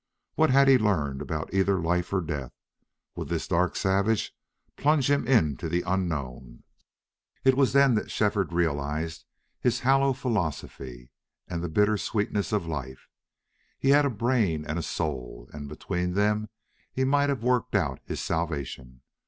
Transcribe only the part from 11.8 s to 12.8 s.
sweetness of